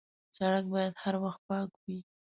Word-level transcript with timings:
سړک 0.37 0.63
باید 0.73 0.93
هر 1.03 1.15
وخت 1.23 1.41
پاک 1.49 1.69
وي. 1.83 1.97